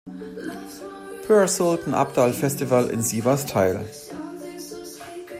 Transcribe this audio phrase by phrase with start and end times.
[1.27, 3.85] Pir Sultan Abdal Festival in Sivas teil.